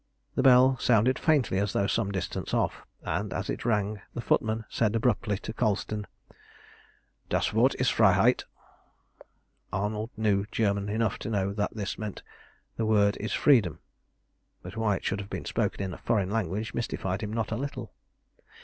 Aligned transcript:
The 0.33 0.41
bell 0.41 0.79
sounded 0.79 1.19
faintly 1.19 1.59
as 1.59 1.73
though 1.73 1.85
some 1.85 2.11
distance 2.11 2.55
off, 2.55 2.87
and 3.03 3.31
as 3.31 3.51
it 3.51 3.65
rang 3.65 4.01
the 4.15 4.21
footman 4.21 4.65
said 4.67 4.95
abruptly 4.95 5.37
to 5.37 5.53
Colston 5.53 6.07
"Das 7.29 7.53
Wort 7.53 7.75
ist 7.77 7.93
Freiheit." 7.93 8.45
Arnold 9.71 10.09
knew 10.17 10.47
German 10.51 10.89
enough 10.89 11.19
to 11.19 11.29
know 11.29 11.53
that 11.53 11.75
this 11.75 11.99
meant 11.99 12.23
"The 12.77 12.85
word 12.87 13.15
is 13.17 13.31
'Freedom,'" 13.33 13.77
but 14.63 14.75
why 14.75 14.95
it 14.95 15.03
should 15.05 15.19
have 15.19 15.29
been 15.29 15.45
spoken 15.45 15.83
in 15.83 15.93
a 15.93 15.99
foreign 15.99 16.31
language 16.31 16.73
mystified 16.73 17.21
him 17.21 17.31
not 17.31 17.51
a 17.51 17.55
little. 17.55 17.93